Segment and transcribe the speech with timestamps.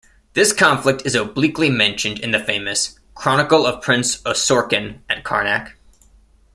[0.33, 5.73] This conflict is obliquely mentioned in the famous "Chronicle of Prince Osorkon" at Karnak.